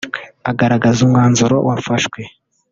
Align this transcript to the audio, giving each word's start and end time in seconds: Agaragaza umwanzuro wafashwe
Agaragaza 0.51 0.99
umwanzuro 1.07 1.55
wafashwe 1.67 2.21